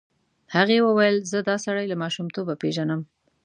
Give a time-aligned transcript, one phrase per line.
[0.55, 3.01] هغې وویل زه دا سړی له ماشومتوبه پېژنم.